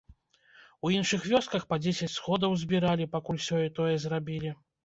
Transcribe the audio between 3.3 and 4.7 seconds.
сёе-тое зрабілі.